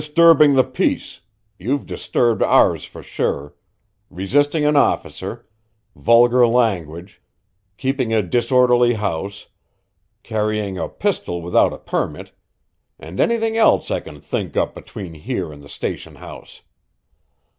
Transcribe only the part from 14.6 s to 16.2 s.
between here and the station